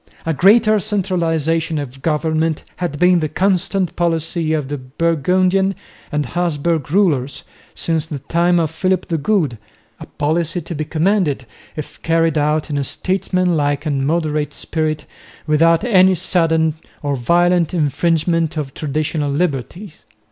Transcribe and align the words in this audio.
A 0.25 0.33
greater 0.33 0.79
centralisation 0.79 1.77
of 1.77 2.01
government 2.01 2.63
had 2.77 2.97
been 2.97 3.19
the 3.19 3.29
constant 3.29 3.95
policy 3.95 4.51
of 4.51 4.67
the 4.67 4.79
Burgundian 4.79 5.75
and 6.11 6.25
Habsburg 6.25 6.89
rulers 6.91 7.43
since 7.75 8.07
the 8.07 8.17
time 8.17 8.59
of 8.59 8.71
Philip 8.71 9.09
the 9.09 9.19
Good, 9.19 9.59
a 9.99 10.07
policy 10.07 10.59
to 10.61 10.73
be 10.73 10.85
commended 10.85 11.45
if 11.75 12.01
carried 12.01 12.35
out 12.39 12.71
in 12.71 12.79
a 12.79 12.83
statesmanlike 12.83 13.85
and 13.85 14.07
moderate 14.07 14.53
spirit 14.55 15.05
without 15.45 15.83
any 15.83 16.15
sudden 16.15 16.73
or 17.03 17.15
violent 17.15 17.71
infringement 17.71 18.57
of 18.57 18.73
traditional 18.73 19.29
liberties. 19.29 20.01